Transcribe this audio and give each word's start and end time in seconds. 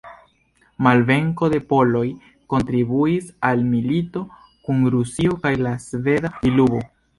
Malvenko 0.85 1.49
de 1.53 1.59
poloj 1.73 2.01
kontribuis 2.55 3.29
al 3.51 3.63
milito 3.75 4.25
kun 4.67 4.83
Rusio 4.99 5.39
kaj 5.47 5.55
la 5.67 5.77
sveda 5.89 6.37
diluvo. 6.43 6.85